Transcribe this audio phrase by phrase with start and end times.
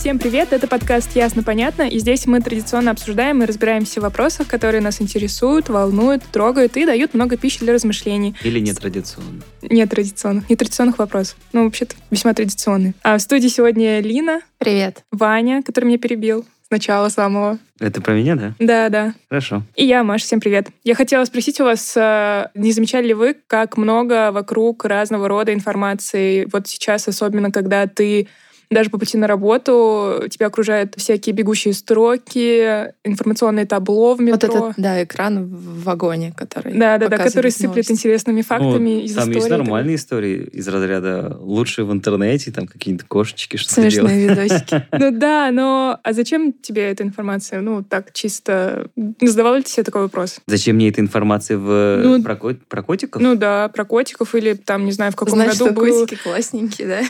[0.00, 4.80] Всем привет, это подкаст «Ясно-понятно», и здесь мы традиционно обсуждаем и разбираемся в вопросах, которые
[4.80, 8.34] нас интересуют, волнуют, трогают и дают много пищи для размышлений.
[8.42, 9.42] Или нетрадиционно?
[9.60, 11.36] Нет традиционных, нетрадиционных вопросов.
[11.52, 12.94] Ну, вообще-то, весьма традиционные.
[13.02, 15.04] А в студии сегодня Лина, Привет.
[15.12, 17.58] Ваня, который меня перебил сначала самого.
[17.80, 18.52] Это про меня, да?
[18.58, 19.14] Да, да.
[19.30, 19.62] Хорошо.
[19.74, 20.68] И я, Маша, всем привет.
[20.84, 25.54] Я хотела спросить у вас, э, не замечали ли вы, как много вокруг разного рода
[25.54, 28.28] информации, вот сейчас, особенно когда ты
[28.72, 34.68] даже по пути на работу тебя окружают всякие бегущие строки, информационное табло в Вот метро.
[34.68, 37.90] этот, да, экран в вагоне, который Да, да, да, который сыплет новости.
[37.92, 39.34] интересными фактами Ну, из там истории.
[39.34, 43.92] есть и так нормальные истории из разряда лучшие в интернете, там какие-то кошечки, что делают.
[44.12, 44.86] Смешные видосики.
[44.92, 47.62] Ну да, но а зачем тебе эта информация?
[47.62, 48.90] Ну, так чисто...
[49.20, 50.40] Задавал ли ты себе такой вопрос?
[50.46, 52.00] Зачем мне эта информация в...
[52.02, 53.22] Ну, про, ко- про котиков?
[53.22, 56.00] Ну да, про котиков или там, не знаю, в каком Значит, году что был...
[56.00, 57.00] котики классненькие, да?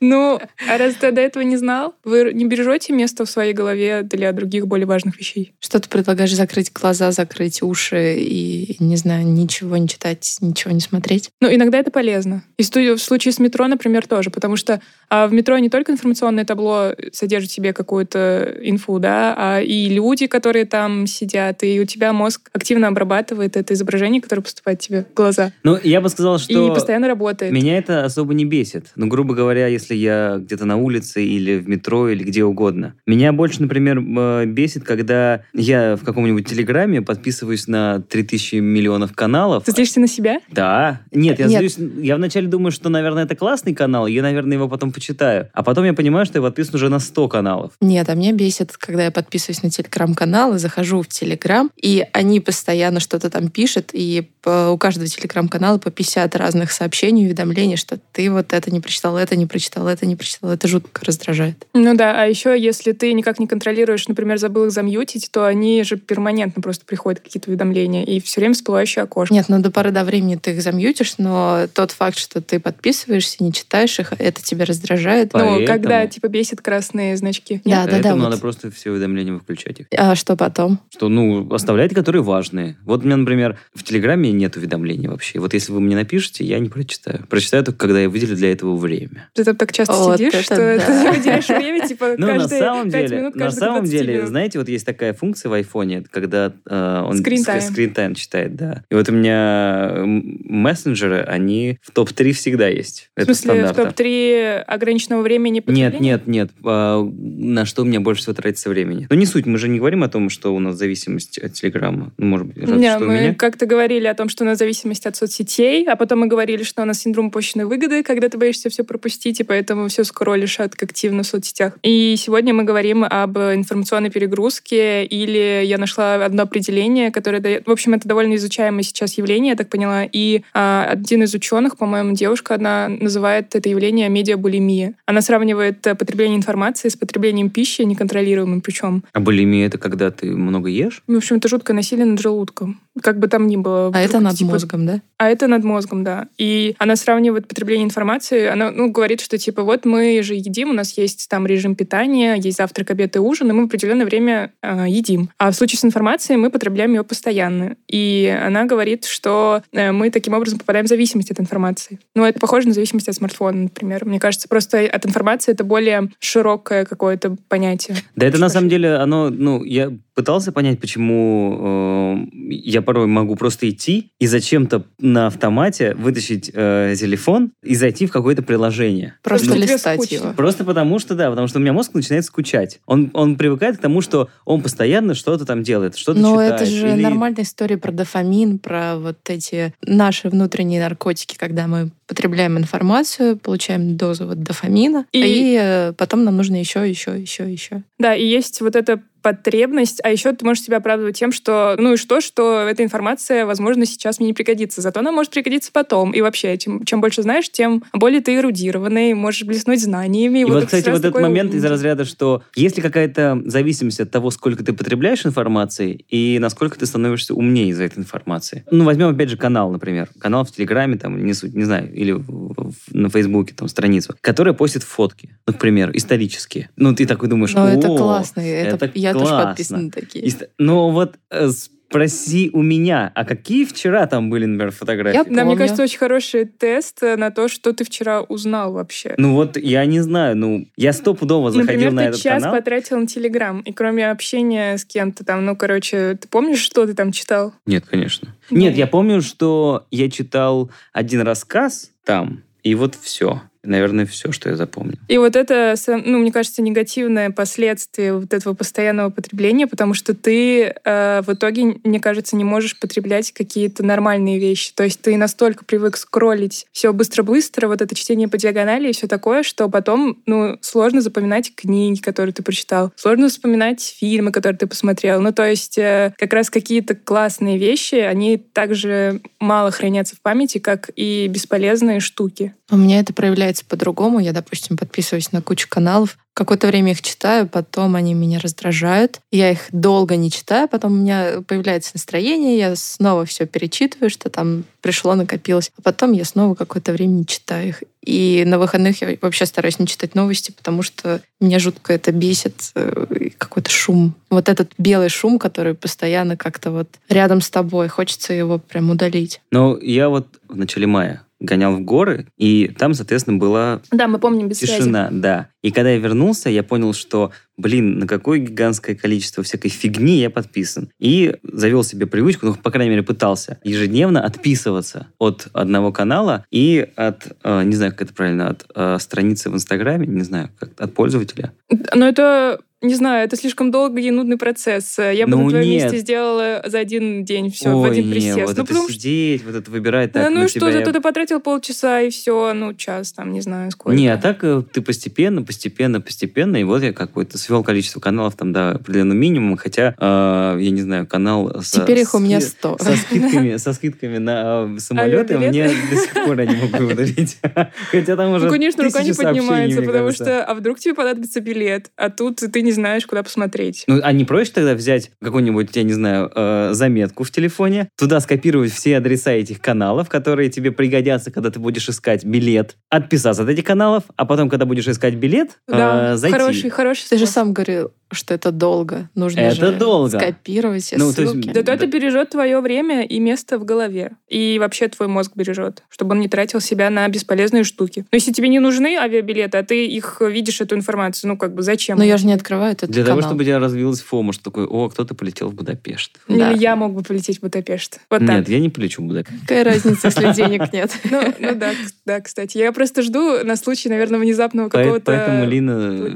[0.00, 4.02] Ну, а раз ты до этого не знал, вы не бережете место в своей голове
[4.02, 5.52] для других более важных вещей?
[5.60, 10.80] Что ты предлагаешь закрыть глаза, закрыть уши и, не знаю, ничего не читать, ничего не
[10.80, 11.30] смотреть?
[11.40, 12.44] Ну, иногда это полезно.
[12.56, 16.44] И в случае с метро, например, тоже, потому что а, в метро не только информационное
[16.44, 21.84] табло содержит в себе какую-то инфу, да, а и люди, которые там сидят, и у
[21.84, 25.52] тебя мозг активно обрабатывает это изображение, которое поступает тебе в глаза.
[25.64, 26.72] Ну, я бы сказал, И что...
[26.72, 27.52] постоянно работает.
[27.52, 28.86] Меня это особо не бесит.
[28.94, 32.94] Ну, грубо говоря, если я где-то на улице или в метро или где угодно.
[33.06, 39.64] Меня больше, например, э, бесит, когда я в каком-нибудь телеграме подписываюсь на 3000 миллионов каналов.
[39.64, 40.38] Ты злишься на себя?
[40.52, 41.00] Да.
[41.10, 41.58] Нет, я Нет.
[41.58, 41.76] злюсь.
[42.00, 45.48] Я вначале думаю, что, наверное, это классный канал, и я, наверное, его потом почитаю.
[45.52, 47.72] А потом я понимаю, что я подписан уже на 100 каналов.
[47.80, 52.40] Нет, а меня бесит, когда я подписываюсь на телеграм-канал и захожу в телеграм, и они
[52.40, 57.98] постоянно что-то там пишут, и по- у каждого телеграм-канала по 50 разных сообщений, уведомлений, что
[58.12, 60.50] ты вот это не прочитал, это не прочитал, это не прочитал.
[60.50, 61.66] Это жутко раздражает.
[61.74, 65.82] Ну да, а еще если ты никак не контролируешь, например, забыл их замьютить, то они
[65.82, 69.34] же перманентно просто приходят какие-то уведомления, и все время всплывающее окошко.
[69.34, 73.36] Нет, ну до поры до времени ты их замьютишь, но тот факт, что ты подписываешься,
[73.42, 75.32] не читаешь их, это тебя раздражает.
[75.32, 77.60] Ну, Поэтому- когда типа бесит красные значки.
[77.64, 77.92] Да, да, да.
[77.92, 78.30] Поэтому вот.
[78.30, 79.86] надо просто все уведомления выключать их.
[79.96, 80.80] А что потом?
[80.90, 82.76] Что, ну, оставляйте, которые важные.
[82.84, 85.38] Вот у меня, например, в Телеграме нет уведомлений вообще.
[85.38, 87.26] Вот если вы мне напишете, я не прочитаю.
[87.28, 89.28] Прочитаю только, когда я выделю для этого время.
[89.34, 90.78] Ты там так часто Вот сидишь, это что да.
[91.12, 94.28] ты выделяешь время, типа, Ну, на каждые самом деле, минут, на самом 20 деле, минут.
[94.28, 98.82] знаете, вот есть такая функция в айфоне, когда э, он скрин-тайм читает, да.
[98.90, 103.10] И вот у меня м, мессенджеры, они в топ-3 всегда есть.
[103.16, 103.96] В Это смысле, в стандарт.
[103.96, 106.50] топ-3 ограниченного времени Нет, нет, нет.
[106.64, 109.06] А, на что у меня больше всего тратится времени?
[109.10, 112.12] Ну, не суть, мы же не говорим о том, что у нас зависимость от Телеграма.
[112.18, 113.34] Ну, может быть, Не, что у мы меня.
[113.34, 116.82] как-то говорили о том, что у нас зависимость от соцсетей, а потом мы говорили, что
[116.82, 120.80] у нас синдром упущенной выгоды, когда ты боишься все пропустить, и поэтому все скроллишь от-
[120.82, 121.76] активно в соцсетях.
[121.82, 127.66] И сегодня мы говорим об информационной перегрузке, или я нашла одно определение, которое дает...
[127.66, 130.04] В общем, это довольно изучаемое сейчас явление, я так поняла.
[130.10, 134.94] И а, один из ученых, по-моему, девушка одна, называет это явление медиабулимия.
[135.06, 139.02] Она сравнивает э, потребление информации с потреблением пищи, неконтролируемым причем.
[139.12, 141.02] А булимия это когда ты много ешь?
[141.06, 142.80] В общем, это жуткое насилие над желудком.
[143.02, 143.90] Как бы там ни было.
[143.94, 145.02] А это над Типа, мозгом, да?
[145.18, 146.28] А это над мозгом, да.
[146.36, 148.46] И она сравнивает потребление информации.
[148.46, 152.34] Она ну, говорит, что типа вот мы же едим, у нас есть там режим питания,
[152.34, 155.30] есть завтрак, обед и ужин, и мы в определенное время э, едим.
[155.38, 157.76] А в случае с информацией мы потребляем ее постоянно.
[157.88, 162.00] И она говорит, что э, мы таким образом попадаем в зависимость от информации.
[162.14, 164.04] Ну, это похоже на зависимость от смартфона, например.
[164.04, 167.96] Мне кажется, просто от информации это более широкое какое-то понятие.
[168.16, 173.36] Да это на самом деле, оно, ну, я пытался понять, почему э, я порой могу
[173.36, 179.14] просто идти и зачем-то на автомате вытащить э, телефон и зайти в какое-то приложение.
[179.22, 180.32] Просто Ну, листать его.
[180.32, 182.80] Просто потому что, да, потому что у меня мозг начинает скучать.
[182.86, 186.54] Он, он привыкает к тому, что он постоянно что-то там делает, что-то Но читает.
[186.62, 191.90] это же или- нормальная история про дофамин, про вот эти наши внутренние наркотики, когда мы
[192.08, 197.50] потребляем информацию, получаем дозу вот дофамина, И- и, э, потом нам нужно еще, еще, еще,
[197.52, 197.82] еще.
[197.98, 201.94] Да, и есть вот эта потребность, а еще ты можешь себя оправдывать тем, что ну
[201.94, 206.12] и что, что эта информация, возможно, сейчас мне не пригодится, зато она может пригодиться потом.
[206.12, 210.40] И вообще, чем, чем больше знаешь, тем более ты эрудированный, можешь блеснуть знаниями.
[210.40, 211.68] И вот, это кстати, вот этот момент из умненький.
[211.70, 216.86] разряда, что есть ли какая-то зависимость от того, сколько ты потребляешь информации и насколько ты
[216.86, 218.64] становишься умнее из-за этой информации.
[218.70, 220.08] Ну, возьмем, опять же, канал, например.
[220.18, 221.92] Канал в Телеграме, там, не суть, не знаю.
[221.92, 226.70] или в- в- на Фейсбуке там страницу, которая постит фотки, ну, к примеру, исторические.
[226.76, 228.40] Ну, ты такой думаешь, Но это «О, классно.
[228.40, 229.46] Это, это я тоже классно».
[229.48, 230.24] подписана на такие.
[230.26, 235.16] Ист- Ну, вот э, спроси у меня, а какие вчера там были, например, фотографии?
[235.16, 239.14] Я Да, мне кажется, очень хороший тест э, на то, что ты вчера узнал вообще.
[239.16, 242.56] Ну вот, я не знаю, ну, я стопудово заходил Например, на ты этот час канал.
[242.58, 246.92] потратил на Телеграм, и кроме общения с кем-то там, ну, короче, ты помнишь, что ты
[246.92, 247.54] там читал?
[247.64, 248.34] Нет, конечно.
[248.50, 253.40] Нет, я помню, что я читал один рассказ там, и вот все.
[253.64, 254.96] Наверное, все, что я запомнил.
[255.08, 260.74] И вот это, ну, мне кажется, негативное последствие вот этого постоянного потребления, потому что ты
[260.84, 264.72] э, в итоге, мне кажется, не можешь потреблять какие-то нормальные вещи.
[264.74, 269.06] То есть ты настолько привык скроллить все быстро-быстро, вот это чтение по диагонали и все
[269.06, 274.66] такое, что потом, ну, сложно запоминать книги, которые ты прочитал, сложно вспоминать фильмы, которые ты
[274.66, 275.20] посмотрел.
[275.20, 280.58] Ну, то есть э, как раз какие-то классные вещи, они также мало хранятся в памяти,
[280.58, 282.54] как и бесполезные штуки.
[282.70, 284.18] У меня это проявляется по-другому.
[284.18, 286.18] Я, допустим, подписываюсь на кучу каналов.
[286.34, 289.20] Какое-то время их читаю, потом они меня раздражают.
[289.32, 294.30] Я их долго не читаю, потом у меня появляется настроение, я снова все перечитываю, что
[294.30, 295.72] там пришло, накопилось.
[295.76, 297.82] А потом я снова какое-то время не читаю их.
[298.04, 302.70] И на выходных я вообще стараюсь не читать новости, потому что меня жутко это бесит,
[302.76, 304.14] э, какой-то шум.
[304.30, 309.40] Вот этот белый шум, который постоянно как-то вот рядом с тобой, хочется его прям удалить.
[309.50, 314.18] Но я вот в начале мая гонял в горы, и там, соответственно, была Да, мы
[314.18, 314.78] помним без связи.
[314.78, 315.48] тишина, да.
[315.62, 320.30] И когда я вернулся, я понял, что, блин, на какое гигантское количество всякой фигни я
[320.30, 320.90] подписан.
[320.98, 326.88] И завел себе привычку, ну, по крайней мере, пытался ежедневно отписываться от одного канала и
[326.96, 330.70] от, э, не знаю, как это правильно, от э, страницы в Инстаграме, не знаю, как
[330.80, 331.52] от пользователя.
[331.94, 334.98] Но это, не знаю, это слишком долгий и нудный процесс.
[334.98, 335.82] Я бы Ну, на твоем нет.
[335.84, 338.36] месте сделала за один день все, в Ой, один не, присест.
[338.36, 340.78] вот ну, это потому что сидеть, вот это выбирать так Да, ну что, себя я-
[340.78, 343.96] зато ты потратил полчаса и все, ну, час там, не знаю, сколько.
[343.98, 348.36] Не, а так э, ты постепенно, постепенно, постепенно, и вот я какой-то свел количество каналов
[348.36, 352.40] там до определенного минимума, хотя, э, я не знаю, канал со, Теперь их у меня
[352.40, 352.78] 100.
[352.78, 357.38] со скидками, со скидками на э, самолеты мне до сих пор я не могу удалить.
[357.90, 361.90] Хотя там уже Ну, конечно, рука не поднимается, потому что, а вдруг тебе понадобится билет,
[361.96, 363.84] а тут ты не знаешь, куда посмотреть.
[363.86, 368.20] Ну, а не проще тогда взять какую-нибудь, я не знаю, э, заметку в телефоне, туда
[368.20, 373.48] скопировать все адреса этих каналов, которые тебе пригодятся, когда ты будешь искать билет, отписаться от
[373.48, 376.38] этих каналов, а потом, когда будешь искать билет, Да, э, зайти.
[376.38, 379.10] хороший, хороший Ты же сам говорил, что это долго.
[379.14, 380.18] Нужно Это же долго.
[380.18, 381.46] скопировать все Ну, то есть, ссылки.
[381.48, 381.74] Зато Да.
[381.74, 384.12] это бережет твое время и место в голове.
[384.28, 388.06] И вообще твой мозг бережет, чтобы он не тратил себя на бесполезные штуки.
[388.10, 391.62] Но если тебе не нужны авиабилеты, а ты их видишь, эту информацию, ну как бы
[391.62, 391.98] зачем?
[391.98, 393.30] Но я же не открываю этот Для того, канал.
[393.30, 396.18] чтобы у тебя развилась фома, что такое, о, кто-то полетел в Будапешт.
[396.28, 396.50] Или Да.
[396.50, 398.00] я мог бы полететь в Будапешт.
[398.10, 398.28] Вот так.
[398.38, 399.40] Нет, я не полечу в Будапешт.
[399.42, 400.90] Какая разница, если денег нет?
[401.10, 401.72] Ну, ну да,
[402.06, 402.58] да, кстати.
[402.58, 405.04] Я просто жду на случай, наверное, внезапного какого-то...
[405.04, 406.12] Поэтому Лина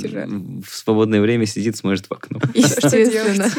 [0.66, 2.40] в свободное время сидит, смотрит в окно.
[2.54, 3.50] Естественно.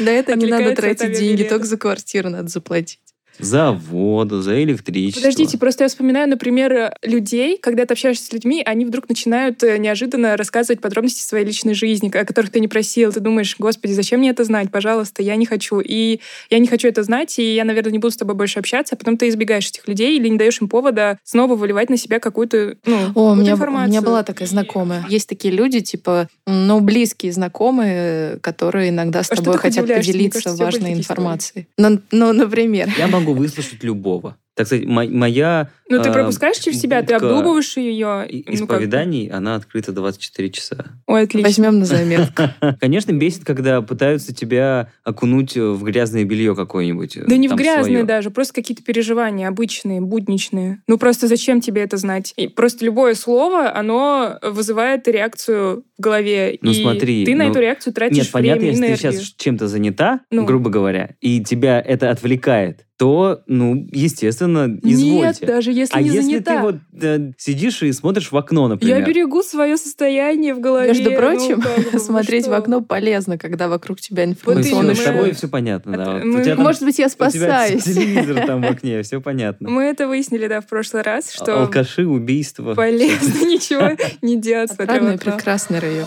[0.00, 3.11] На это не надо тратить деньги, только за квартиру надо заплатить.
[3.38, 5.20] За воду, за электричество.
[5.20, 9.78] Подождите, просто я вспоминаю, например, людей, когда ты общаешься с людьми, они вдруг начинают э,
[9.78, 13.12] неожиданно рассказывать подробности своей личной жизни, о которых ты не просил.
[13.12, 14.70] Ты думаешь, господи, зачем мне это знать?
[14.70, 15.80] Пожалуйста, я не хочу.
[15.80, 16.20] И
[16.50, 18.98] я не хочу это знать, и я, наверное, не буду с тобой больше общаться, а
[18.98, 22.76] потом ты избегаешь этих людей или не даешь им повода снова выливать на себя какую-то,
[22.84, 23.90] ну, О, у какую-то меня, у информацию.
[23.90, 25.04] меня была такая знакомая.
[25.08, 30.62] Есть такие люди, типа, ну, близкие знакомые, которые иногда с А тобой хотят поделиться кажется,
[30.62, 31.66] у важной информацией.
[31.78, 32.90] Ну, ну, например.
[32.98, 34.36] Я могу выслушать любого.
[34.54, 38.26] Так сказать, мо- моя Ну, ты а, пропускаешь через себя, ты обдумываешь ее.
[38.46, 40.84] ну, исповеданий, она открыта 24 часа.
[41.06, 41.48] Ой, отлично.
[41.48, 42.42] Возьмем на заметку.
[42.80, 47.18] Конечно, бесит, когда пытаются тебя окунуть в грязное белье какое-нибудь.
[47.26, 48.04] Да не в своё.
[48.04, 50.82] даже, просто какие-то переживания обычные, будничные.
[50.86, 52.34] Ну просто зачем тебе это знать?
[52.36, 56.58] И просто любое слово, оно вызывает реакцию в голове.
[56.60, 58.88] Ну, и смотри, ты на ну, эту реакцию тратишь Нет, понятно, время и если ты
[58.92, 59.12] энергию.
[59.12, 60.44] сейчас чем-то занята, Ну.
[60.44, 65.44] грубо говоря, и тебя это отвлекает, то, ну, естественно, Нет, извольте.
[65.44, 66.54] даже если а не если занята.
[66.54, 68.98] ты вот э, сидишь и смотришь в окно, например?
[69.00, 70.86] Я берегу свое состояние в голове.
[70.86, 72.56] Между ну, прочим, как бы, вы смотреть в что?
[72.58, 75.14] окно полезно, когда вокруг тебя Ну, информационный именно, с мы- шум.
[75.14, 76.12] тобой все понятно, да.
[76.12, 77.82] Вот мы- там- Может быть, я у тебя спасаюсь.
[77.82, 79.68] телевизор там в окне, все понятно.
[79.68, 82.74] Мы это выяснили, да, в прошлый раз, что Алкаши, убийства.
[82.76, 86.06] полезно ничего не делать, в Отрадный прекрасный район.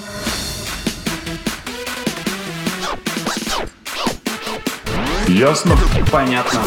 [5.27, 5.75] Ясно?
[6.11, 6.61] Понятно.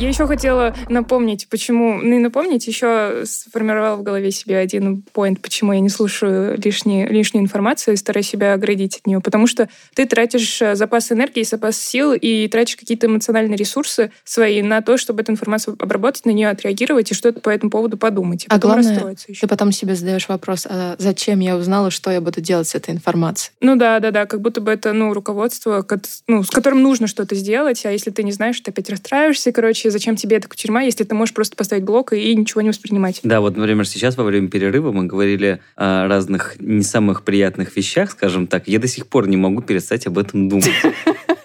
[0.00, 2.00] Я еще хотела напомнить, почему...
[2.02, 7.06] Ну, и напомнить, еще сформировала в голове себе один поинт, почему я не слушаю лишние,
[7.06, 9.20] лишнюю информацию и стараюсь себя оградить от нее.
[9.20, 14.62] Потому что ты тратишь э, запас энергии, запас сил и тратишь какие-то эмоциональные ресурсы свои
[14.62, 18.44] на то, чтобы эту информацию обработать, на нее отреагировать и что-то по этому поводу подумать.
[18.44, 19.40] И А потом главное, еще.
[19.40, 22.92] Ты потом себе задаешь вопрос, а зачем я узнала, что я буду делать с этой
[22.92, 23.54] информацией?
[23.60, 25.86] Ну да, да, да, как будто бы это, ну, руководство,
[26.26, 29.83] ну, с которым нужно что-то сделать, а если ты не знаешь, ты опять расстраиваешься, короче,
[29.90, 33.20] зачем тебе эта тюрьма, если ты можешь просто поставить блок и ничего не воспринимать.
[33.22, 38.10] Да, вот, например, сейчас во время перерыва мы говорили о разных не самых приятных вещах,
[38.10, 38.68] скажем так.
[38.68, 40.70] Я до сих пор не могу перестать об этом думать.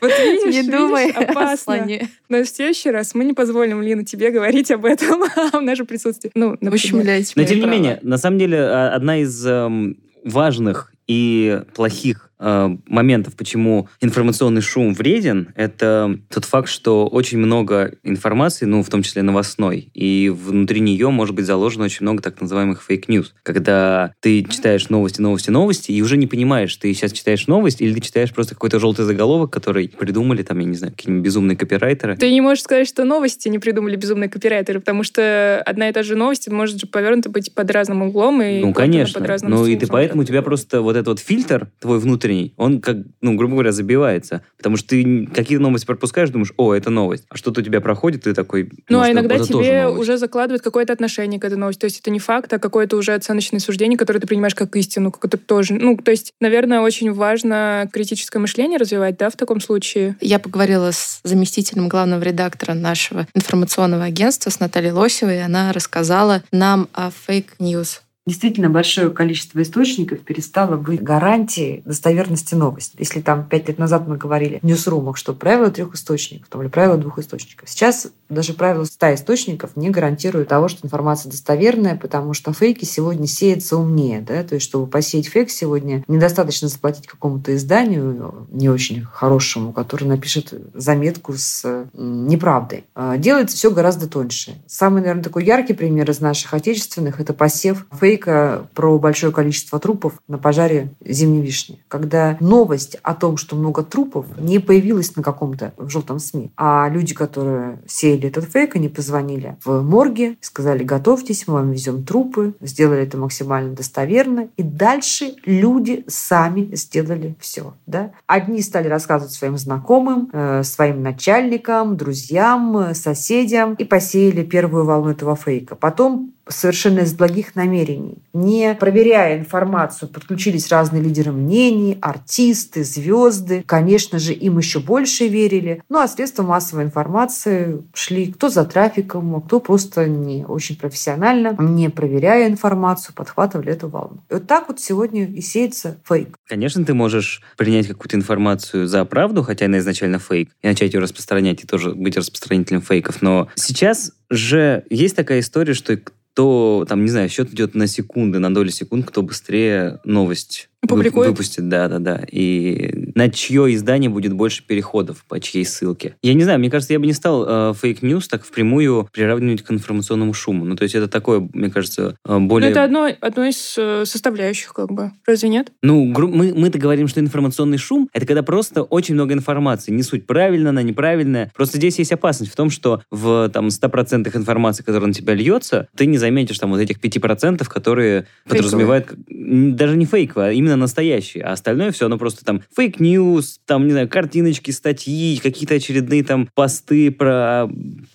[0.01, 1.85] Вот видишь, Не видишь, думай о опасно.
[2.29, 6.31] Но в следующий раз мы не позволим, Лина, тебе говорить об этом в нашем присутствии.
[6.35, 7.25] Ну, например.
[7.35, 12.77] Но тем не менее, на самом деле, а, одна из эм, важных и плохих э,
[12.87, 19.03] моментов, почему информационный шум вреден, это тот факт, что очень много информации, ну, в том
[19.03, 24.13] числе новостной, и внутри нее может быть заложено очень много так называемых fake news, когда
[24.21, 28.01] ты читаешь новости, новости, новости, и уже не понимаешь, ты сейчас читаешь новость, или ты
[28.01, 32.15] читаешь просто какой-то желтый заголовок, который придумали, там, я не знаю, какие-нибудь безумные копирайтеры.
[32.17, 36.03] Ты не можешь сказать, что новости не придумали безумные копирайтеры, потому что одна и та
[36.03, 39.19] же новость может же повернута быть под разным углом и Ну, конечно.
[39.19, 42.28] под разным Ну, и ты поэтому у тебя просто вот этот вот фильтр твой внутренний,
[42.57, 44.43] он как, ну, грубо говоря, забивается.
[44.57, 47.25] Потому что ты какие-то новости пропускаешь, думаешь, о, это новость.
[47.29, 48.71] А что-то у тебя проходит, ты такой...
[48.89, 51.81] Ну, а иногда тебе уже закладывают какое-то отношение к этой новости.
[51.81, 55.11] То есть это не факт, а какое-то уже оценочное суждение, которое ты принимаешь как истину,
[55.11, 55.73] как это тоже.
[55.73, 60.15] Ну, то есть, наверное, очень важно критическое мышление развивать, да, в таком случае.
[60.21, 66.43] Я поговорила с заместителем главного редактора нашего информационного агентства, с Натальей Лосевой, и она рассказала
[66.51, 68.01] нам о fake news.
[68.29, 72.95] Действительно, большое количество источников перестало быть гарантией достоверности новости.
[72.99, 76.69] Если там пять лет назад мы говорили в ньюсрумах, что правило трех источников, там, или
[76.69, 77.67] правило двух источников.
[77.67, 83.25] Сейчас даже правило ста источников не гарантирует того, что информация достоверная, потому что фейки сегодня
[83.25, 84.21] сеются умнее.
[84.21, 84.43] Да?
[84.43, 90.53] То есть, чтобы посеять фейк сегодня, недостаточно заплатить какому-то изданию не очень хорошему, который напишет
[90.75, 92.83] заметку с неправдой.
[92.93, 94.61] А, Делается все гораздо тоньше.
[94.67, 97.87] Самый, наверное, такой яркий пример из наших отечественных– это посев
[98.19, 101.79] фейка про большое количество трупов на пожаре зимней вишни.
[101.87, 106.87] Когда новость о том, что много трупов, не появилась на каком-то в желтом СМИ, а
[106.89, 112.53] люди, которые сеяли этот фейк, они позвонили в морге, сказали, готовьтесь, мы вам везем трупы,
[112.61, 117.73] сделали это максимально достоверно, и дальше люди сами сделали все.
[117.85, 118.11] Да?
[118.27, 125.09] Одни стали рассказывать своим знакомым, э, своим начальникам, друзьям, э, соседям и посеяли первую волну
[125.09, 125.75] этого фейка.
[125.75, 133.63] Потом совершенно из благих намерений, не проверяя информацию, подключились разные лидеры мнений, артисты, звезды.
[133.65, 135.83] Конечно же, им еще больше верили.
[135.89, 141.55] Ну а средства массовой информации шли кто за трафиком, а кто просто не очень профессионально,
[141.59, 144.21] не проверяя информацию, подхватывали эту волну.
[144.29, 146.35] И вот так вот сегодня и сеется фейк.
[146.47, 150.99] Конечно, ты можешь принять какую-то информацию за правду, хотя она изначально фейк, и начать ее
[150.99, 153.21] распространять, и тоже быть распространителем фейков.
[153.21, 155.97] Но сейчас же есть такая история, что
[156.39, 161.29] кто, там, не знаю, счет идет на секунды, на доли секунд, кто быстрее новость Публикует?
[161.29, 161.67] выпустит.
[161.67, 162.21] Да, да, да.
[162.31, 166.15] И на чье издание будет больше переходов, по чьей ссылке.
[166.23, 169.71] Я не знаю, мне кажется, я бы не стал fake news так впрямую приравнивать к
[169.71, 170.65] информационному шуму.
[170.65, 172.71] Ну, то есть это такое, мне кажется, э, Ну, более...
[172.71, 175.11] это одно, одно из э, составляющих, как бы.
[175.27, 175.71] Разве нет?
[175.83, 179.91] Ну, гру- мы, мы-то говорим, что информационный шум— это когда просто очень много информации.
[179.91, 181.51] Не суть правильно она, неправильная.
[181.55, 185.87] Просто здесь есть опасность в том, что в там, 100% информации, которая на тебя льется,
[185.95, 189.05] ты не заметишь там вот этих 5%, которые подразумевают...
[189.07, 191.43] как- м, Даже не фейковые, а именно настоящие.
[191.43, 196.23] А остальное все, оно просто там fake news, там, не знаю, картиночки, статьи, какие-то очередные
[196.23, 197.67] там посты про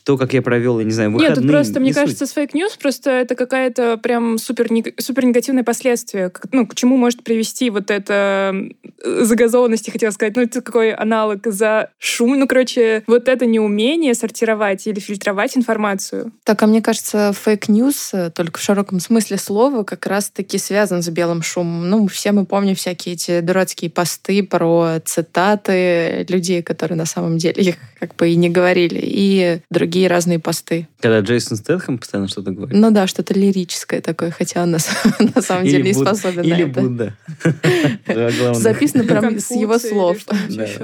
[0.04, 1.30] то, как я провел, я не знаю, выходные.
[1.30, 2.02] Нет, тут просто, мне Не суть.
[2.02, 4.68] кажется, с fake news просто это какая-то прям супер,
[4.98, 6.30] супер негативное последствие.
[6.30, 8.54] К- Ну, к чему может привести вот это
[9.04, 10.36] э, загазованность, я хотела сказать.
[10.36, 12.38] Ну, это какой аналог за шум.
[12.38, 16.32] Ну, короче, вот это неумение сортировать или фильтровать информацию.
[16.44, 21.02] Так, а мне кажется, fake news, э, только в широком смысле слова, как раз-таки связан
[21.02, 21.88] с белым шумом.
[21.88, 27.62] Ну, все мы помним всякие эти дурацкие посты про цитаты людей, которые на самом деле
[27.62, 30.88] их как бы и не говорили, и другие разные посты.
[31.00, 32.78] Когда Джейсон Стэтхэм постоянно что-то говорит.
[32.78, 34.78] Ну да, что-то лирическое такое, хотя он на,
[35.34, 36.80] на самом деле не Буд- способен на Или это.
[36.80, 37.16] Будда.
[38.54, 40.18] Записано прям с его или слов.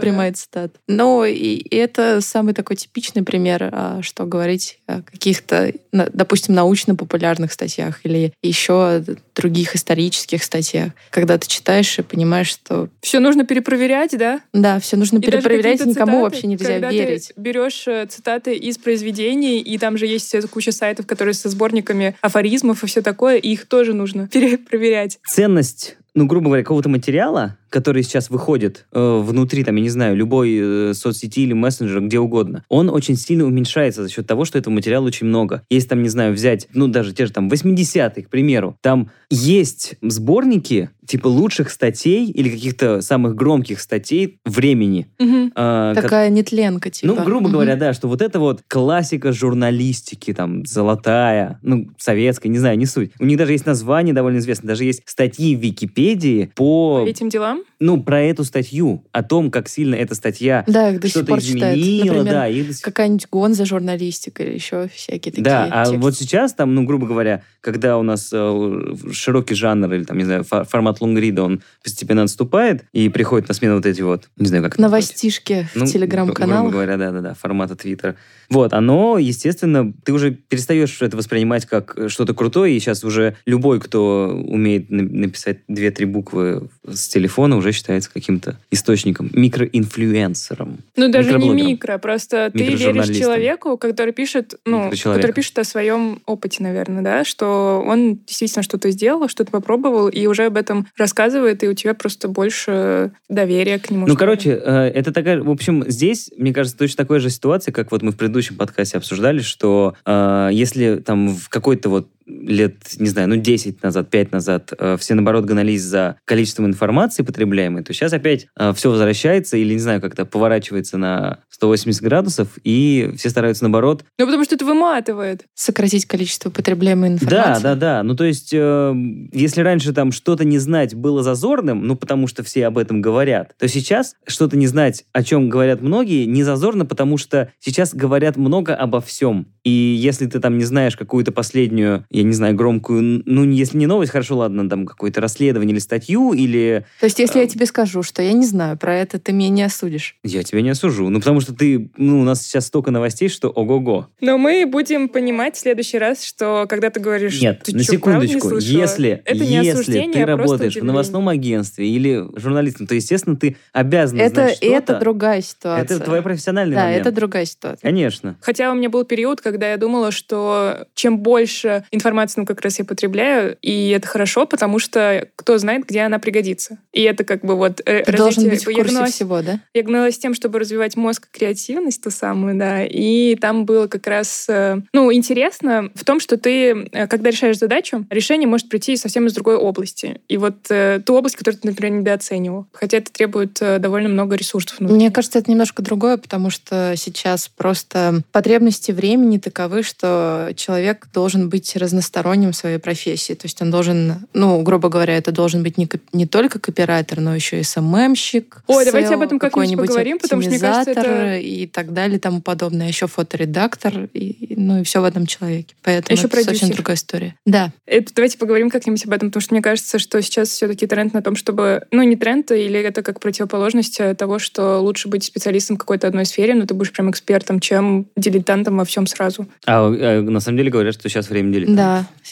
[0.01, 0.73] Прямая цитата.
[0.89, 8.01] Ну, и это самый такой типичный пример, а, что говорить о каких-то, допустим, научно-популярных статьях
[8.05, 9.03] или еще
[9.35, 10.93] других исторических статьях.
[11.11, 14.41] Когда ты читаешь и понимаешь, что Все нужно перепроверять, да?
[14.53, 17.33] да, все нужно И перепроверять, никому цитаты, вообще нельзя когда верить.
[17.35, 22.17] Ты берешь э, цитаты из произведений, и там же есть куча сайтов, которые со сборниками
[22.21, 25.19] афоризмов и все такое, и их тоже нужно перепроверять.
[25.27, 30.17] Ценность ну, грубо говоря, какого-то материала, который сейчас выходит э, внутри, там, я не знаю,
[30.17, 30.59] любой
[30.91, 34.75] э, соцсети или мессенджера, где угодно, он очень сильно уменьшается за счет того, что этого
[34.75, 35.63] материала очень много.
[35.71, 39.95] Если там, не знаю, взять, ну, даже те же там 80-е, к примеру, там есть
[40.03, 45.09] сборники типа лучших статей или каких-то самых громких статей времени.
[45.19, 45.53] Мгм.
[45.57, 47.13] э, Такая нетленка, типа.
[47.13, 47.53] ну, грубо Мгм.
[47.53, 52.87] говоря, да, что вот это вот классика журналистики, там, золотая, ну, советская, не знаю, не
[52.87, 53.11] суть.
[53.19, 57.29] У них даже есть название довольно известное, даже есть статьи в Википедии по, По этим
[57.29, 57.60] делам?
[57.79, 61.27] Ну, про эту статью, о том, как сильно эта статья Да, их до сих что-то
[61.29, 61.79] пор читают.
[61.79, 65.99] изменила, Например, да, и сих- какая-нибудь гонза журналистика или еще всякие такие Да, а тексты.
[65.99, 70.25] вот сейчас там, ну, грубо говоря, когда у нас э, широкий жанр или там, не
[70.25, 74.47] знаю, фа- формат лонгрида, он постепенно отступает и приходит на смену вот эти вот, не
[74.47, 74.79] знаю, как.
[74.79, 76.63] Новостишки в Ну, телеграм-каналах.
[76.63, 78.17] Грубо говоря, да-да-да, формата Твиттера.
[78.51, 83.79] Вот, оно, естественно, ты уже перестаешь это воспринимать как что-то крутое, и сейчас уже любой,
[83.81, 90.79] кто умеет на- написать две-три буквы с телефона, уже считается каким-то источником, микроинфлюенсером.
[90.97, 96.21] Ну, даже не микро, просто ты веришь человеку, который пишет, ну, который пишет о своем
[96.27, 101.63] опыте, наверное, да, что он действительно что-то сделал, что-то попробовал, и уже об этом рассказывает,
[101.63, 104.07] и у тебя просто больше доверия к нему.
[104.09, 107.93] Ну, короче, э, это такая, в общем, здесь, мне кажется, точно такая же ситуация, как
[107.93, 112.09] вот мы в предыдущем подкасте обсуждали, что э, если там в какой-то вот
[112.43, 117.23] лет, не знаю, ну, 10 назад, 5 назад э, все, наоборот, гонались за количеством информации
[117.23, 123.13] потребляемой, то сейчас опять все возвращается или, не знаю, как-то поворачивается на 180 градусов, и
[123.17, 125.45] все стараются, наоборот, Ну, потому что это выматывает.
[125.55, 127.63] Сократить количество потребляемой да, информации.
[127.63, 128.03] да, да.
[128.03, 128.95] Ну, то есть, э,
[129.33, 133.55] если раньше там что-то не знать было зазорным, ну, потому что все об этом говорят,
[133.59, 138.37] то сейчас что-то не знать, о чем говорят многие, не зазорно, потому что сейчас говорят
[138.37, 139.47] много обо всем.
[139.65, 143.87] И если ты там не знаешь какую-то последнюю, я не знаю, громкую, ну, если не
[143.87, 147.43] новость, хорошо, ладно, там какое-то расследование или статью, или То есть, если А.
[147.43, 150.17] я тебе скажу, что я не знаю про это, ты меня не осудишь.
[150.23, 151.09] я тебя не осужу.
[151.09, 154.09] Ну, потому что ты, ну, у нас сейчас столько новостей, что ого-го.
[154.21, 157.85] Но мы будем понимать в следующий раз, что когда ты говоришь, Нет, ты на не
[157.85, 162.87] секундочку, слышала?» если, это не если осуждение, ты а работаешь в новостном агентстве или журналистом,
[162.87, 164.73] то, естественно, ты обязан Это, знать что-то.
[164.75, 165.97] это другая ситуация.
[165.97, 167.01] Это твоя профессиональный Да, момент.
[167.01, 167.83] это другая ситуация.
[167.83, 168.37] Конечно.
[168.41, 172.79] Хотя у меня был период, когда я думала, что чем больше информации, ну, как раз
[172.79, 176.79] я потребляю, и это хорошо, потому что кто знает, где она пригодится.
[176.93, 179.43] И это как бы вот э, Ты должен развитие- быть в я курсе гналась- всего,
[179.43, 179.61] да?
[179.75, 182.85] Я гналась тем, чтобы развивать мозг и креативность, ту самую, да.
[182.85, 187.59] И там было как раз, э, ну, интересно в том, что ты, э, когда решаешь
[187.59, 190.21] задачу, решение может прийти совсем из другой области.
[190.29, 192.67] И вот ту область, которую ты, например, недооценивал.
[192.73, 194.79] Хотя это требует довольно много ресурсов.
[194.79, 194.97] внутри.
[194.97, 201.49] Мне кажется, это немножко другое, потому что сейчас просто потребности времени таковы, что человек должен
[201.49, 203.35] быть разносторонним в своей профессии.
[203.35, 207.35] То есть он должен, ну, грубо говоря, это должен быть не, не только копирайтер, но
[207.35, 208.63] еще и СММщик.
[208.67, 212.17] Ой, давайте SEO, об этом как-нибудь поговорим, потому что, мне кажется, это- и так далее,
[212.17, 212.89] и тому подобное.
[212.89, 215.75] Еще фоторедактор, и, ну и все в этом человеке.
[215.83, 216.77] Поэтому Еще это совсем продюсер.
[216.77, 217.35] другая история.
[217.47, 217.73] Да.
[217.87, 221.23] Это, давайте поговорим как-нибудь об этом, потому что мне кажется, что сейчас все-таки тренд на
[221.23, 221.83] том, чтобы...
[221.91, 226.07] Ну, не тренд, или это как противоположность э, того, что лучше быть специалистом в какой-то
[226.07, 229.47] одной сфере, но ты будешь прям экспертом, чем дилетантом во всем сразу.
[229.67, 231.75] А э, на самом деле говорят, что сейчас время делит.
[231.75, 231.80] Да,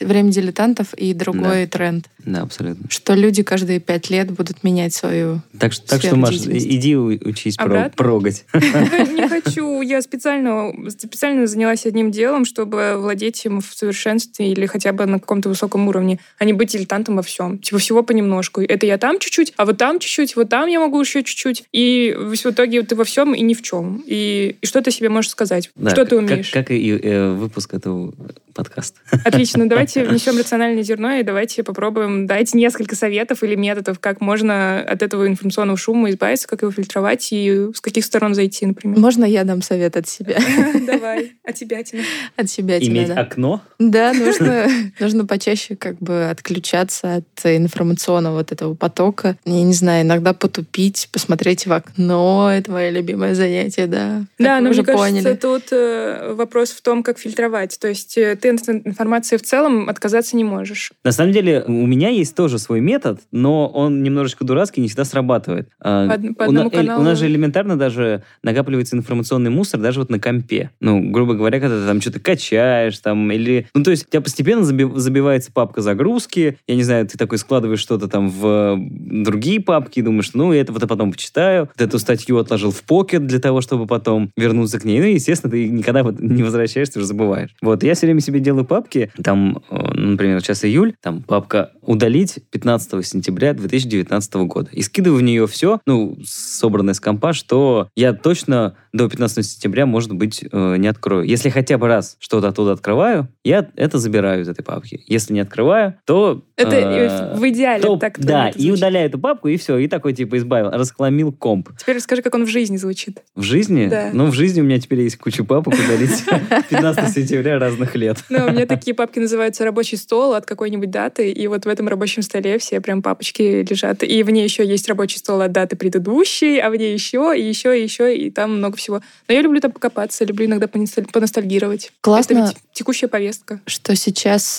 [0.01, 2.07] время дилетантов и другой тренд.
[2.25, 2.89] Да, абсолютно.
[2.91, 5.41] Что люди каждые пять лет будут менять свою...
[5.59, 7.93] Так, что- так что, Маш, иди учись про- Обратно?
[7.97, 8.45] прогать.
[8.53, 9.81] Не хочу.
[9.83, 15.19] Я специально, специально занялась одним делом, чтобы владеть им в совершенстве или хотя бы на
[15.19, 17.59] каком-то высоком уровне, а не быть дилетантом во всем.
[17.59, 18.61] Типа всего понемножку.
[18.61, 21.65] Это я там чуть-чуть, а вот там чуть-чуть, вот там я могу еще чуть-чуть.
[21.73, 24.03] И в итоге ты во всем и ни в чем.
[24.07, 25.71] И, и что ты себе можешь сказать?
[25.77, 26.51] Да, что ты умеешь?
[26.51, 28.13] Как, как и э, выпуск этого
[28.55, 28.99] подкаста.
[29.39, 34.81] Отлично, давайте внесем рациональное зерно и давайте попробуем дать несколько советов или методов, как можно
[34.81, 38.99] от этого информационного шума избавиться, как его фильтровать и с каких сторон зайти, например.
[38.99, 40.39] Можно я дам совет от себя?
[40.87, 42.03] Давай, от тебя, Тина.
[42.35, 43.63] От себя тебе, Иметь окно.
[43.79, 44.67] Да, нужно,
[45.01, 49.37] нужно почаще как бы отключаться от информационного вот этого потока.
[49.45, 52.51] Я не знаю, иногда потупить, посмотреть в окно.
[52.53, 54.25] Это мое любимое занятие, да.
[54.41, 57.79] Да, но мне кажется, тут э, вопрос в том, как фильтровать.
[57.79, 60.93] То есть э, ты информацию информации в целом отказаться не можешь.
[61.05, 65.05] На самом деле, у меня есть тоже свой метод, но он немножечко дурацкий, не всегда
[65.05, 65.69] срабатывает.
[65.81, 67.01] А, По по у, на- э, каналу.
[67.01, 70.71] у нас же элементарно даже накапливается информационный мусор даже вот на компе.
[70.81, 73.67] Ну, грубо говоря, когда ты там что-то качаешь, там, или...
[73.75, 77.39] Ну, то есть у тебя постепенно заби- забивается папка загрузки, я не знаю, ты такой
[77.39, 81.69] складываешь что-то там в другие папки и думаешь, ну, это вот я потом почитаю.
[81.77, 85.01] Вот эту статью отложил в покет для того, чтобы потом вернуться к ней.
[85.01, 87.51] Ну, естественно, ты никогда вот не возвращаешься, уже забываешь.
[87.61, 92.39] Вот, я все время себе делаю папки, там, э, например, сейчас июль, там папка «Удалить
[92.51, 94.71] 15 сентября 2019 года».
[94.73, 99.87] И скидываю в нее все, ну, собранное с компа, что я точно до 15 сентября,
[99.87, 101.25] может быть, э, не открою.
[101.25, 105.03] Если хотя бы раз что-то оттуда открываю, я это забираю из этой папки.
[105.07, 106.45] Если не открываю, то...
[106.57, 110.13] Это э, в идеале то- так Да, и удаляю эту папку, и все, и такой,
[110.13, 111.71] типа, избавил, расхламил комп.
[111.79, 113.23] Теперь расскажи, как он в жизни звучит.
[113.35, 113.89] В жизни?
[113.89, 114.11] Да.
[114.13, 116.25] Ну, в жизни у меня теперь есть куча папок удалить
[116.71, 118.19] 15 сентября разных лет.
[118.29, 121.89] Ну, у меня такие папки называются рабочий стол от какой-нибудь даты, и вот в этом
[121.89, 124.03] рабочем столе все прям папочки лежат.
[124.03, 127.43] И в ней еще есть рабочий стол от даты предыдущей, а в ней еще, и
[127.43, 129.01] еще, и еще, и там много всего.
[129.27, 131.93] Но я люблю там покопаться, люблю иногда поносталь- поностальгировать.
[132.01, 132.33] Классно.
[132.33, 133.61] Это ведь текущая повестка.
[133.67, 134.57] что сейчас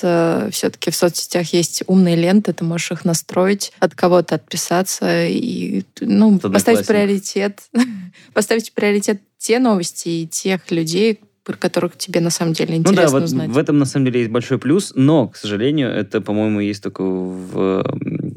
[0.52, 6.40] все-таки в соцсетях есть умные ленты, ты можешь их настроить, от кого-то отписаться и ну,
[6.40, 7.62] поставить приоритет,
[8.34, 12.92] поставить приоритет те новости и тех людей, про которых тебе на самом деле Ну да,
[12.92, 13.50] интересно вот узнать.
[13.50, 17.02] в этом на самом деле есть большой плюс, но, к сожалению, это, по-моему, есть только
[17.02, 17.84] в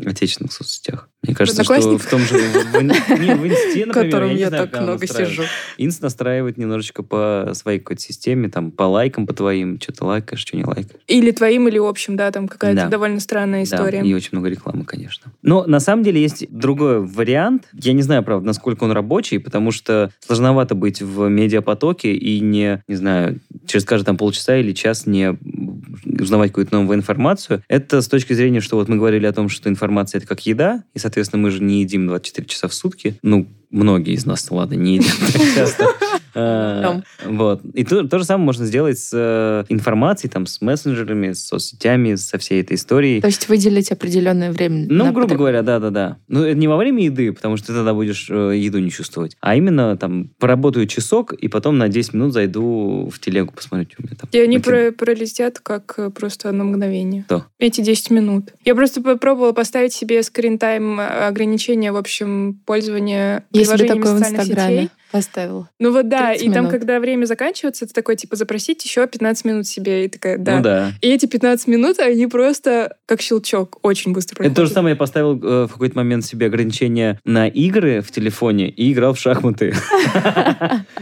[0.06, 1.10] отечественных соцсетях.
[1.24, 2.36] Мне кажется, что в том же...
[2.36, 5.42] В, ин- не, в Инсте, в например, котором я, я знаю, так много сижу.
[5.78, 10.40] Инст настраивает немножечко по своей какой-то системе, там, по лайкам, по твоим, что ты лайкаешь,
[10.40, 11.00] что не лайкаешь.
[11.06, 12.88] Или твоим, или общим, да, там какая-то Да.
[12.88, 14.00] довольно странная история.
[14.02, 15.30] Да, и очень много рекламы, конечно.
[15.42, 17.68] Но на самом деле есть другой вариант.
[17.72, 22.82] Я не знаю, правда, насколько он рабочий, потому что сложновато быть в медиапотоке и не,
[22.88, 25.38] не знаю, через каждые там полчаса или час не
[26.20, 27.62] узнавать какую-то новую информацию.
[27.68, 30.82] Это с точки зрения, что вот мы говорили о том, что информация это как еда,
[30.94, 33.16] и, соответственно, мы же не едим 24 часа в сутки.
[33.22, 35.86] Ну, многие из нас, ладно, не едят так часто.
[36.34, 37.60] Э, Вот.
[37.74, 42.14] И то, то же самое можно сделать с э, информацией, там, с мессенджерами, с соцсетями,
[42.14, 43.20] со всей этой историей.
[43.20, 44.86] То есть выделить определенное время.
[44.88, 46.16] Ну, грубо говоря, да-да-да.
[46.28, 49.36] Ну, это не во время еды, потому что ты тогда будешь э, еду не чувствовать.
[49.40, 54.02] А именно, там, поработаю часок, и потом на 10 минут зайду в телегу посмотреть, у
[54.02, 54.28] меня там.
[54.32, 57.24] И они про- пролетят как просто на мгновение.
[57.26, 57.44] Что?
[57.58, 58.54] Эти 10 минут.
[58.64, 64.40] Я просто попробовала поставить себе скрин-тайм ограничения, в общем, пользования себе приложениями такое в социальных
[64.40, 64.90] Инстаграме сетей.
[65.12, 65.68] Поставила.
[65.78, 66.72] Ну вот да, 30 и там, минут.
[66.72, 70.06] когда время заканчивается, ты такой, типа, запросить еще 15 минут себе.
[70.06, 70.56] И такая, да.
[70.56, 70.92] Ну да.
[71.00, 74.74] И эти 15 минут, они просто как щелчок, очень быстро Это то же проходят.
[74.74, 79.14] самое, я поставил э, в какой-то момент себе ограничение на игры в телефоне и играл
[79.14, 79.74] в шахматы.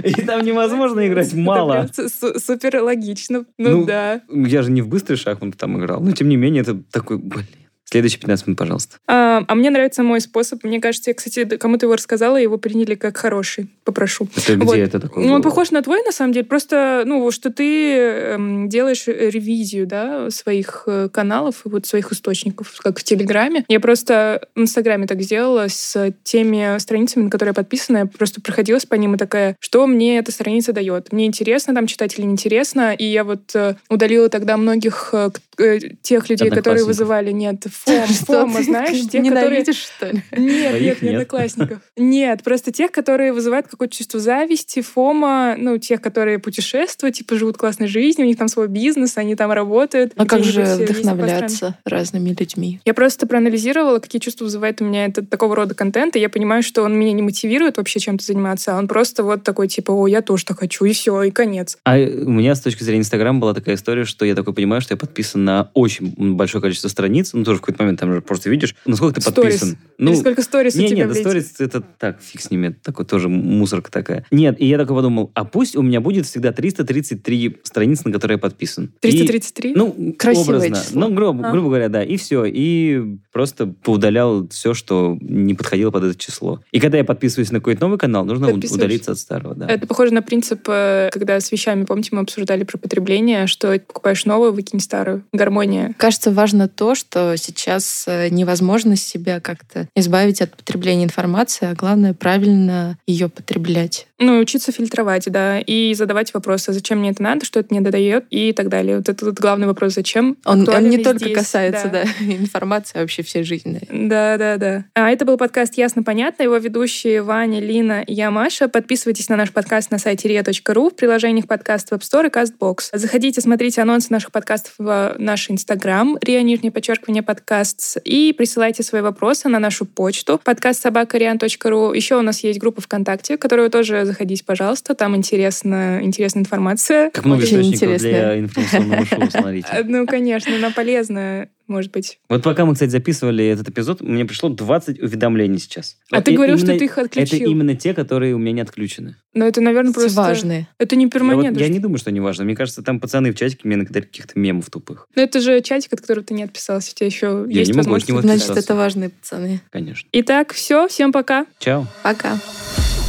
[0.03, 1.89] И там невозможно играть мало.
[1.95, 3.45] супер логично.
[3.59, 4.21] Ну, Ну, да.
[4.29, 7.47] Я же не в быстрые шахматы там играл, но тем не менее это такой, блин.
[7.91, 8.97] Следующие 15 минут, пожалуйста.
[9.09, 10.63] А, а мне нравится мой способ.
[10.63, 13.69] Мне кажется, я, кстати, кому-то его рассказала, его приняли как хороший.
[13.85, 14.29] Попрошу.
[14.37, 14.77] Это где Вот.
[14.77, 15.27] это такое?
[15.27, 16.45] Ну, он похож на твой, на самом деле.
[16.45, 22.77] Просто, ну, что ты эм, делаешь ревизию, да, своих э, каналов и вот своих источников,
[22.79, 23.65] как в Телеграме.
[23.67, 27.99] Я просто в Инстаграме так сделала с теми страницами, на которые я подписана.
[27.99, 31.13] Я просто проходилась по ним и такая, что мне эта страница дает?
[31.13, 32.95] Мне интересно там читать или неинтересно?
[32.95, 38.07] И я вот э, удалила тогда многих э, э, тех людей, которые вызывали, нет, фом,
[38.09, 39.65] фома, знаешь, тех, которые...
[39.73, 40.23] что ли?
[40.33, 41.23] Нет, нет, не нет.
[41.23, 41.79] одноклассников.
[41.97, 47.57] Нет, просто тех, которые вызывают какое-то чувство зависти, фома, ну, тех, которые путешествуют, типа, живут
[47.57, 50.13] классной жизнью, у них там свой бизнес, они там работают.
[50.17, 52.81] А как же вдохновляться разными людьми?
[52.85, 56.63] Я просто проанализировала, какие чувства вызывает у меня этот такого рода контент, и я понимаю,
[56.63, 60.07] что он меня не мотивирует вообще чем-то заниматься, а он просто вот такой, типа, о,
[60.07, 61.79] я тоже так хочу, и все, и конец.
[61.85, 64.95] А у меня с точки зрения Инстаграма была такая история, что я такой понимаю, что
[64.95, 67.33] я подписан на очень большое количество страниц.
[67.33, 69.61] Ну, тоже в какой-то момент там же просто видишь, насколько ты Сторис.
[69.61, 69.79] подписан.
[69.99, 71.21] Или сколько сторис у не, тебя нет, ленте?
[71.21, 74.25] сторис это так, фиг с ними, это такой тоже мусорка такая.
[74.31, 78.37] Нет, и я такой подумал, а пусть у меня будет всегда 333 страницы, на которые
[78.37, 78.87] я подписан.
[79.03, 79.75] И- 333?
[79.75, 80.77] ну, Красивое образно.
[80.77, 81.01] число.
[81.09, 81.53] Ну, грубо, А.
[81.53, 82.03] грубо говоря, да.
[82.03, 82.45] И все.
[82.47, 86.61] И просто поудалял все, что не подходило под это число.
[86.73, 89.67] И когда я подписываюсь на какой-то новый канал, нужно у- удалиться от старого, да.
[89.69, 94.25] Это похоже на принцип, э, когда с вещами, помните, мы обсуждали про потребление, что покупаешь
[94.25, 95.25] новую, выкинь старую.
[95.33, 95.95] Гармония.
[95.99, 97.60] Кажется, важно то, что сейчас
[98.07, 104.07] э, невозможно себя как-то избавить от потребления информации, а главное правильно ее потреблять.
[104.21, 108.27] Ну, учиться фильтровать, да, и задавать вопросы, зачем мне это надо, что это мне додает
[108.29, 108.99] и так далее.
[108.99, 110.37] Вот это вот главный вопрос, зачем.
[110.45, 112.05] Он, он не только здесь, касается да.
[112.05, 112.25] да.
[112.35, 113.81] информации а вообще всей жизни.
[113.91, 114.85] Да, да, да.
[114.93, 116.43] А это был подкаст «Ясно, понятно».
[116.43, 118.69] Его ведущие Ваня, Лина и я, Маша.
[118.69, 122.91] Подписывайтесь на наш подкаст на сайте ria.ru в приложениях подкаст Web Store и CastBox.
[122.93, 129.01] Заходите, смотрите анонсы наших подкастов в наш Инстаграм, ria, нижнее подчеркивание, подкаст, и присылайте свои
[129.01, 131.95] вопросы на нашу почту подкаст собакариан.ру.
[131.95, 134.95] Еще у нас есть группа ВКонтакте, которую тоже заходите, пожалуйста.
[134.95, 137.11] Там интересно, интересная информация.
[137.11, 138.09] Как много Очень источников интересно.
[138.09, 139.69] для информационного шоу, смотрите.
[139.85, 142.19] Ну, конечно, она полезная, может быть.
[142.29, 145.97] Вот пока мы, кстати, записывали этот эпизод, мне пришло 20 уведомлений сейчас.
[146.11, 147.39] А Вот ты говорил, что именно- ты их отключил.
[147.39, 149.17] Это именно те, которые у меня не отключены.
[149.35, 150.67] Но это, наверное, Просто важные.
[150.79, 151.61] Это не Я, вот- перманентно.
[151.61, 152.45] я не думаю, что они важны.
[152.45, 155.07] Мне кажется, там пацаны в чатике мне накидали каких-то мемов тупых.
[155.15, 156.91] Но это же чатик, от которого ты не отписался.
[156.93, 158.53] У тебя еще Я есть не могу возможность отписаться.
[158.53, 159.61] Значит, это важные пацаны.
[159.71, 160.09] Конечно.
[160.13, 161.47] Итак, все, всем пока.
[161.61, 161.87] Чао.
[162.03, 162.39] Пока.